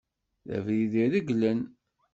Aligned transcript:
D 0.47 0.49
abrid 0.57 0.93
ireglen. 1.03 1.59